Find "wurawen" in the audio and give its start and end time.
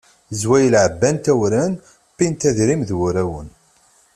2.97-3.47